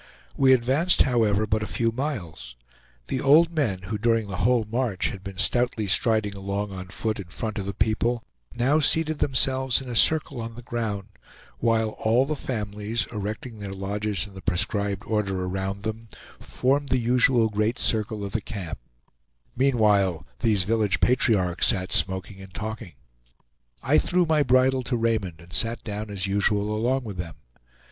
We 0.35 0.51
advanced, 0.51 1.03
however, 1.03 1.45
but 1.45 1.61
a 1.61 1.67
few 1.67 1.91
miles. 1.91 2.55
The 3.05 3.21
old 3.21 3.51
men, 3.53 3.83
who 3.83 3.99
during 3.99 4.27
the 4.27 4.37
whole 4.37 4.65
march 4.65 5.09
had 5.09 5.23
been 5.23 5.37
stoutly 5.37 5.85
striding 5.85 6.33
along 6.33 6.71
on 6.71 6.87
foot 6.87 7.19
in 7.19 7.27
front 7.27 7.59
of 7.59 7.67
the 7.67 7.75
people, 7.75 8.23
now 8.55 8.79
seated 8.79 9.19
themselves 9.19 9.79
in 9.79 9.87
a 9.87 9.95
circle 9.95 10.41
on 10.41 10.55
the 10.55 10.63
ground, 10.63 11.09
while 11.59 11.89
all 11.89 12.25
the 12.25 12.35
families, 12.35 13.05
erecting 13.11 13.59
their 13.59 13.73
lodges 13.73 14.25
in 14.25 14.33
the 14.33 14.41
prescribed 14.41 15.03
order 15.05 15.45
around 15.45 15.83
them, 15.83 16.07
formed 16.39 16.89
the 16.89 16.99
usual 16.99 17.49
great 17.49 17.77
circle 17.77 18.25
of 18.25 18.31
the 18.31 18.41
camp; 18.41 18.79
meanwhile 19.55 20.25
these 20.39 20.63
village 20.63 20.99
patriarchs 20.99 21.67
sat 21.67 21.91
smoking 21.91 22.41
and 22.41 22.55
talking. 22.55 22.95
I 23.83 23.99
threw 23.99 24.25
my 24.25 24.41
bridle 24.41 24.81
to 24.81 24.97
Raymond, 24.97 25.41
and 25.41 25.53
sat 25.53 25.83
down 25.83 26.09
as 26.09 26.25
usual 26.25 26.75
along 26.75 27.03
with 27.03 27.17
them. 27.17 27.35